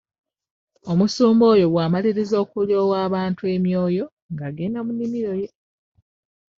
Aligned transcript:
Omusumba 0.91 1.43
oyo 1.53 1.65
bw'amaliriza 1.73 2.35
okulyowa 2.43 2.95
abantu 3.07 3.41
emwoyo 3.55 4.05
ng'agenda 4.31 4.79
mu 4.85 4.91
nnimiro 4.93 5.33
ye. 5.41 5.49